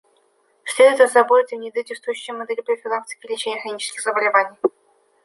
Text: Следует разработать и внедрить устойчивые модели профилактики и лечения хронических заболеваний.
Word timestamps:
Следует 0.65 0.99
разработать 1.01 1.53
и 1.53 1.57
внедрить 1.57 1.91
устойчивые 1.91 2.39
модели 2.39 2.61
профилактики 2.61 3.23
и 3.23 3.31
лечения 3.33 3.61
хронических 3.61 4.01
заболеваний. 4.01 4.57